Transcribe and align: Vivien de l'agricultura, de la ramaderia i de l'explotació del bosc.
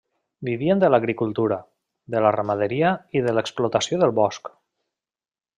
Vivien 0.47 0.79
de 0.83 0.87
l'agricultura, 0.93 1.59
de 2.15 2.23
la 2.27 2.33
ramaderia 2.37 2.91
i 3.21 3.25
de 3.29 3.37
l'explotació 3.39 4.03
del 4.05 4.19
bosc. 4.25 4.55